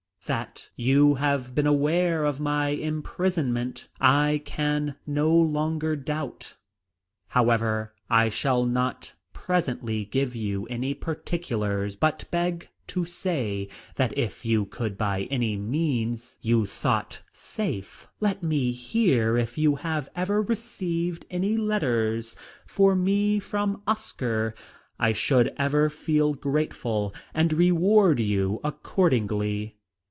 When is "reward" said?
27.51-28.21